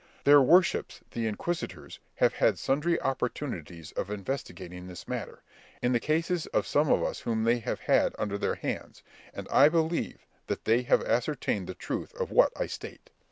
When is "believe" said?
9.69-10.25